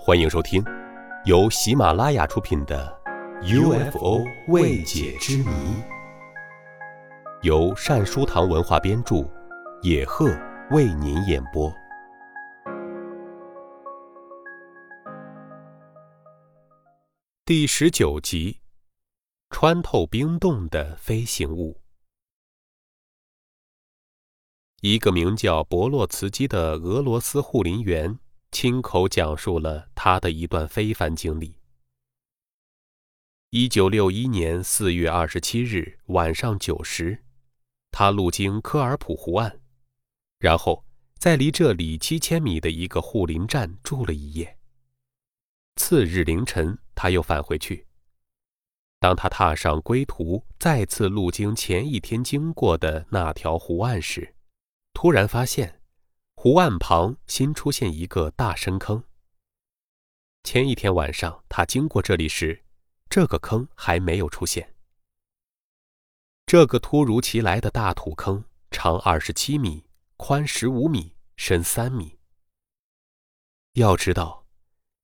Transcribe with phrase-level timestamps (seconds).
[0.00, 0.64] 欢迎收听，
[1.24, 2.96] 由喜马拉雅出品的
[3.90, 5.44] 《UFO 未解之谜》，
[7.42, 9.28] 由善书堂文化编著，
[9.82, 10.30] 野鹤
[10.70, 11.70] 为您演播。
[17.44, 18.60] 第十九集：
[19.50, 21.80] 穿透冰洞的飞行物。
[24.80, 28.18] 一个名叫博洛茨基的俄罗斯护林员
[28.50, 31.54] 亲口讲述了他的一段非凡经历。
[33.50, 37.24] 一九六一年四月二十七日晚上九时，
[37.90, 39.58] 他路经科尔普湖岸，
[40.38, 40.84] 然后
[41.18, 44.58] 在离这里七千米的一个护林站住了一夜。
[45.76, 47.86] 次日凌晨，他又返回去。
[48.98, 54.34] 当他踏上归途，再次路经前一天经过的那条湖岸时，
[54.92, 55.77] 突然发现，
[56.40, 59.02] 湖岸旁新出现一个大深坑。
[60.44, 62.62] 前一天晚上他经过这里时，
[63.10, 64.72] 这个坑还没有出现。
[66.46, 69.82] 这个突如其来的大土坑长二十七米，
[70.16, 72.16] 宽十五米，深三米。
[73.72, 74.46] 要知道，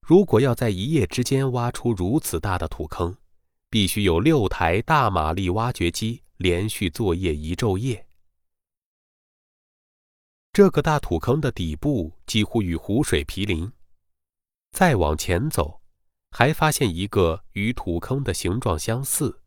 [0.03, 3.17] 如果要在一夜之间挖出如此大的土坑，
[3.69, 8.07] 必须有六台大马力挖掘机连续作业一昼夜。
[10.55, 13.73] 这个大土坑的底部几乎与湖水毗邻。
[14.71, 15.81] 再往前走，
[16.31, 19.41] 还发现一个与土坑的形状相似，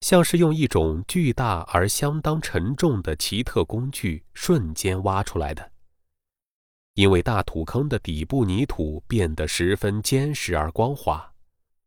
[0.00, 5.70] 像是用一种巨大而相当沉重的奇特工具瞬间挖出来的。
[6.94, 11.32] 因为大土坑的底部泥土变得十分坚实而光滑，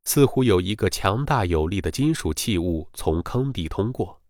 [0.06, 4.22] 似乎有一个强大有力的金属器物从坑底通过。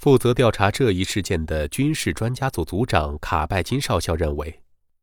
[0.00, 4.62] 负责调查这一事件的军事专家组组长卡拜金少校认为，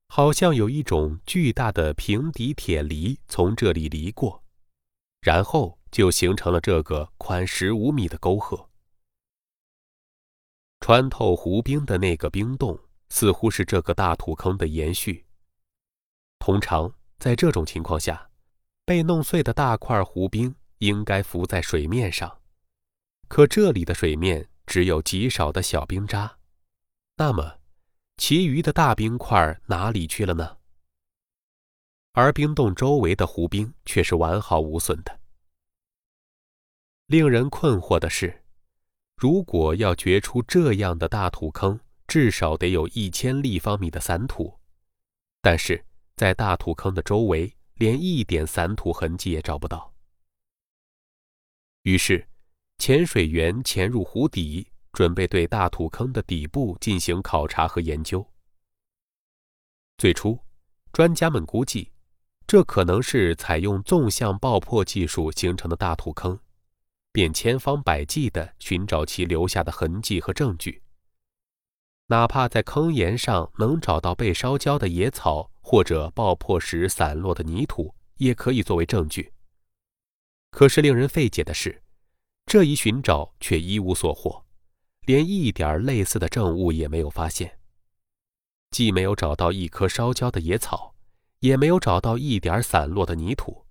[0.09, 4.43] 好像有一种巨大的平底铁犁从这里犁过，
[5.21, 8.69] 然后就形成了这个宽十五米的沟壑。
[10.81, 12.77] 穿透湖冰的那个冰洞
[13.09, 15.25] 似乎是这个大土坑的延续。
[16.37, 18.29] 通常在这种情况下，
[18.85, 22.39] 被弄碎的大块湖冰应该浮在水面上，
[23.27, 24.47] 可这里的水面。
[24.71, 26.37] 只有极少的小冰渣，
[27.17, 27.59] 那么，
[28.15, 30.59] 其余的大冰块哪里去了呢？
[32.13, 35.19] 而冰洞周围的湖冰却是完好无损的。
[37.07, 38.45] 令人困惑的是，
[39.17, 41.77] 如果要掘出这样的大土坑，
[42.07, 44.57] 至少得有一千立方米的散土，
[45.41, 45.83] 但是
[46.15, 49.93] 在大土坑的周围，连一点散土痕迹也找不到。
[51.81, 52.25] 于是。
[52.81, 58.27] 潜水员潜入湖底，准备对大土坑的底部进行考察和研究。
[59.99, 60.39] 最初，
[60.91, 61.91] 专家们估计，
[62.47, 66.39] 这可能是采用纵向爆破技术形成的大土坑，
[67.11, 70.81] 便千方百计地寻找其留下的痕迹和证据。
[72.07, 79.31] 哪怕在坑沿上能找到被烧焦的野草或者爆破时散落的泥土，也可以作为证据。
[80.49, 81.80] 可是，令人费解的是。
[82.51, 84.43] 这一寻找却一无所获，
[85.05, 87.57] 连一点类似的证物也没有发现。
[88.71, 90.93] 既没有找到一棵烧焦的野草，
[91.39, 93.65] 也没有找到一点散落的泥土。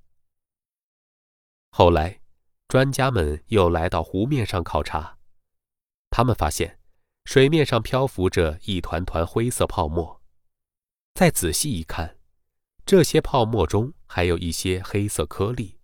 [1.72, 2.22] 后来，
[2.69, 5.19] 专家们又来到湖面上考察，
[6.08, 6.78] 他们发现
[7.26, 10.22] 水面上漂浮着一团团灰色泡沫。
[11.12, 12.16] 再仔细一看，
[12.86, 15.79] 这些泡沫中还有一些黑色颗粒。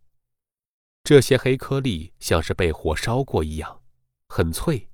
[1.06, 3.80] 这些黑颗粒像是被火烧过一样，
[4.28, 4.88] 很脆，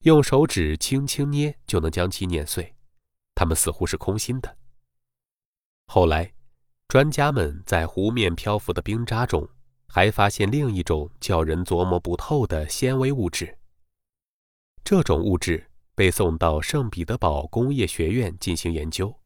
[0.00, 2.74] 用手指轻轻捏就能将其碾碎。
[3.34, 4.58] 它们似乎是空心的。
[5.86, 6.34] 后来，
[6.86, 9.48] 专家们在湖面漂浮的冰渣中，
[9.86, 13.56] 还发现另一种叫人琢磨不透的纤维物质。
[14.84, 19.18] 这种物质被送到圣彼得堡工业学院进行研究，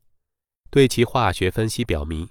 [0.70, 2.28] 对其化学分析表明，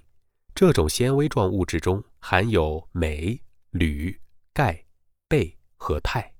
[0.54, 3.42] 这种纤维状物质中含有镁。
[3.72, 4.20] 铝、
[4.52, 4.84] 钙、
[5.30, 6.34] 钡和钛。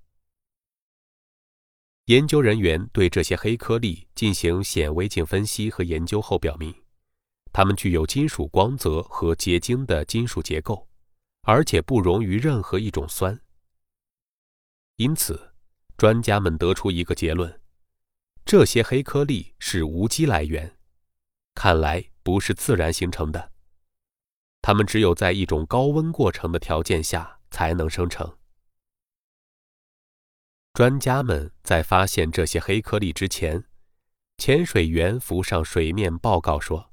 [2.05, 6.75] 研究人员对这些黑颗粒进行显微镜分析和研究后表明，
[7.51, 10.87] 它们具有金属光泽和结晶的金属结构，
[11.41, 13.41] 而且不溶于任何一种酸。
[14.97, 15.55] 因此，
[15.97, 17.63] 专家们得出一个结论：
[18.45, 20.77] 这些黑颗粒是无机来源，
[21.55, 23.53] 看来不是自然形成的。
[24.63, 28.39] 它们只有在一种高温过程的条件下才能生成。
[30.73, 33.65] 专家们在发现这些黑颗粒之前，
[34.39, 36.91] 潜水员浮上水面报告说，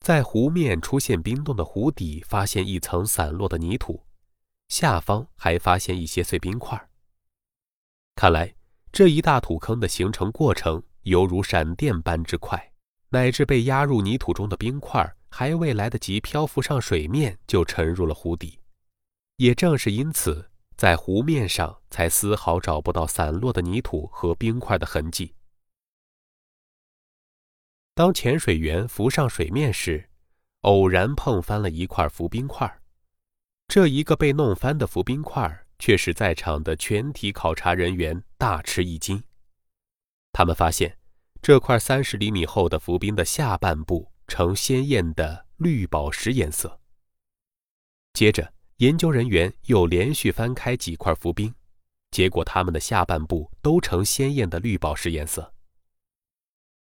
[0.00, 4.04] 在湖面出现冰冻的湖底发现一层散落的泥土，
[4.68, 6.88] 下方还发现一些碎冰块。
[8.14, 8.54] 看来
[8.92, 12.72] 这一大土坑的形成过程犹如闪电般之快，
[13.08, 18.58] 乃至被压入泥土中的冰块还未来得及漂浮上水面，就沉入了湖底。
[19.36, 25.34] 也正是因此，在湖面上才丝毫找不到散落的泥土和冰块的痕迹。
[27.94, 30.08] 当潜水员浮上水面时，
[30.62, 32.80] 偶然碰翻了一块浮冰块。
[33.68, 39.22] 这一个被弄翻的浮冰块，却使在场的全体考察人员大吃一惊。
[40.32, 40.96] 他们发现，
[41.42, 46.78] 这块三十厘米厚的浮冰的下半部呈鲜艳的绿宝石颜色。
[48.12, 51.52] 接着，研究人员又连续翻开几块浮冰，
[52.10, 55.52] 结果它们的下半部都呈鲜艳的绿宝石颜色。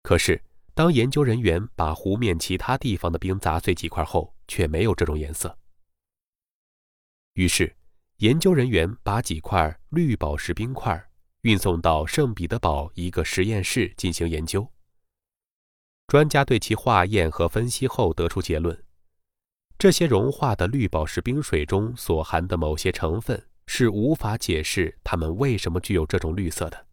[0.02, 0.43] 可是，
[0.75, 5.56] 当研究人员把湖面其他地方的冰砸碎几块后，却没有这种颜色。
[7.35, 7.75] 于是，
[8.17, 11.02] 研究人员把几块绿宝石冰块
[11.43, 14.69] 运送到圣彼得堡一个实验室进行研究。
[16.08, 18.82] 专家对其化验和分析后得出结论：
[19.78, 26.87] 这些融化的绿宝石冰水中所含的某些成分是无法解释它们为什么具有这种绿色的。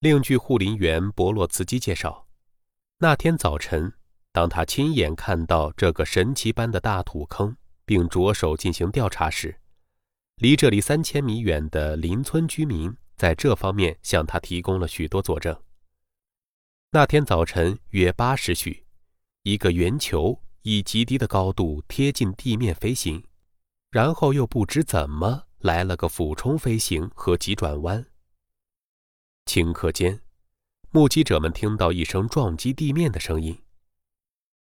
[0.00, 2.26] 另据护林员博洛茨基介绍，
[2.98, 3.92] 那天早晨，
[4.32, 9.60] 当他亲眼看到这个神奇般的大土坑，并着手进行调查时，
[10.38, 15.56] 离这里三千米远的邻村居民在这方面向他提供了许多佐证。
[16.92, 18.84] 那天早晨约八时许，
[19.44, 23.24] 一个圆球以极低的高度贴近地面飞行，
[23.92, 28.04] 然后又不知怎么来了个俯冲飞行和急转弯。
[29.46, 30.20] 顷刻间，
[30.90, 33.56] 目击者们听到一声撞击地面的声音。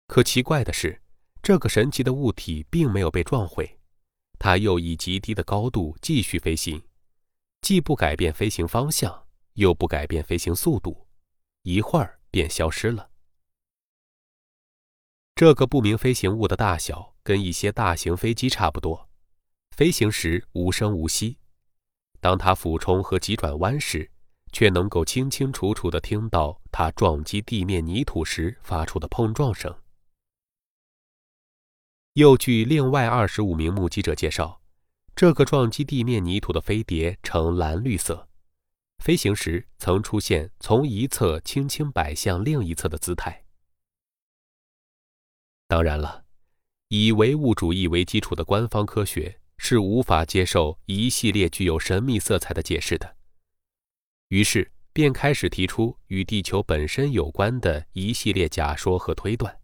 [0.09, 1.01] 可奇怪的是，
[1.41, 3.79] 这个神奇的物体并没有被撞毁，
[4.37, 6.83] 它又以极低的高度继续飞行，
[7.61, 11.07] 既不改变飞行方向，又不改变飞行速度，
[11.63, 13.11] 一会儿便消失了。
[15.35, 19.09] 这个不明飞行物的大小跟一些大型飞机差不多，
[19.77, 21.39] 飞行时无声无息，
[22.21, 24.11] 当它俯冲和急转弯时。
[24.53, 29.77] 却能够清清楚楚地听到它撞击地面泥土时发出的碰撞声。
[32.15, 34.63] 又据另外二十五名目击者介绍，
[35.15, 38.27] 这个撞击地面泥土的飞碟呈蓝绿色，
[39.07, 43.45] 飞行时曾出现从一侧轻轻摆向另一侧的姿态。
[45.69, 46.25] 当然了，
[46.89, 53.17] 以唯物主义为基础的官方科学是无法接受一系列具有神秘色彩的解释的。
[54.27, 59.61] 于是便开始提出与地球本身有关的一系列假说和推断，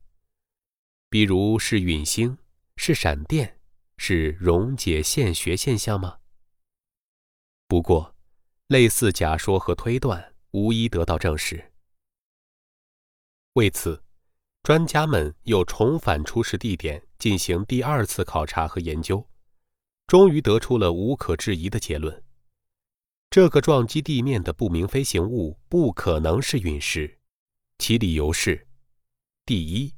[1.10, 2.38] 比如是陨星、
[2.76, 3.58] 是闪电、
[3.96, 6.18] 是溶解现学现象吗？
[7.66, 8.14] 不过，
[8.69, 11.73] 类似假说和推断无一得到证实。
[13.55, 14.03] 为此，
[14.62, 19.29] 专家们又重返出事地点进行第二次考察和研究，
[20.06, 22.23] 终于得出了无可置疑的结论。
[23.29, 27.19] 这个撞击地面的不明飞行物不可能是陨石，
[27.79, 28.67] 其理由是：
[29.44, 29.93] 第一，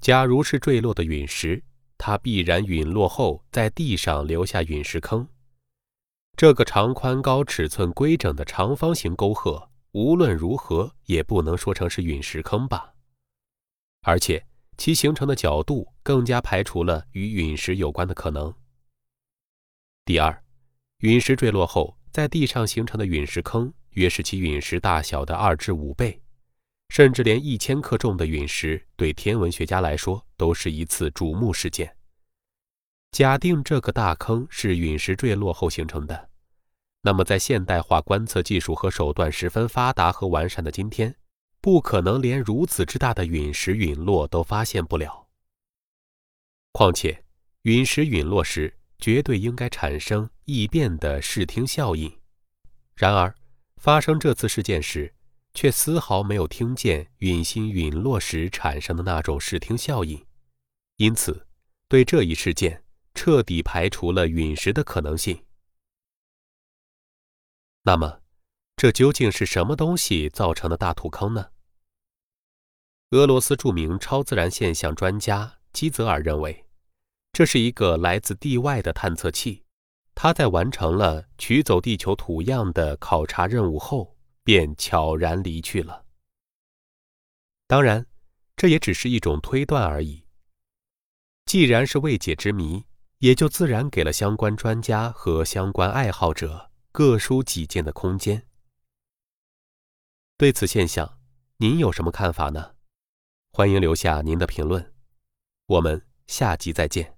[0.00, 1.64] 假如是坠落的陨石，
[1.96, 5.28] 它必然陨落后在地上留下陨石坑。
[6.36, 12.92] 这个长宽高、尺寸规整的长方形沟壑，无论如何也不能说成是陨石坑吧？
[14.02, 18.54] 而且其形成的角度更加排除了与陨石有关的可能。
[20.04, 20.42] 第二，
[20.98, 21.96] 陨石坠落后。
[22.12, 26.18] 在地上形成的陨石坑，约是其陨石大小的二至五倍，
[26.88, 31.94] 甚至连一千克重的陨石，对天文学家来说都是一次瞩目事件。
[33.12, 36.28] 假定这个大坑是陨石坠落后形成的，
[37.02, 41.16] 那么在现代化观测技术和手段十分发达和完善的今天，
[41.60, 45.28] 不可能连如此之大的陨石陨落都发现不了。
[46.72, 47.24] 况且，
[47.62, 52.14] 陨石陨落时，绝对应该产生异变的视听效应，
[52.94, 53.34] 然而
[53.78, 55.14] 发生这次事件时，
[55.54, 60.22] 却丝毫没有听见陨星陨落时产生的那种视听效应，
[60.96, 61.46] 因此
[61.88, 62.82] 对这一事件
[63.16, 65.44] 彻底排除了陨石的可能性。
[67.82, 68.20] 那么，
[68.76, 71.50] 这究竟是什么东西造成的大土坑呢？
[73.10, 76.64] 俄罗斯著名超自然现象专家基泽尔认为。
[77.32, 79.64] 这是一个来自地外的探测器，
[80.14, 86.04] 它在完成了取走地球土样的考察任务后，便悄然离去了。
[87.66, 88.06] 当然，
[88.56, 90.24] 这也只是一种推断而已。
[91.44, 92.84] 既然是未解之谜，
[93.18, 98.46] 也就自然给了相关专家和相关爱好者各抒己见的空间。
[100.36, 101.18] 对此现象，
[101.56, 102.74] 您有什么看法呢？
[103.52, 104.92] 欢迎留下您的评论。
[105.66, 107.15] 我们下集再见。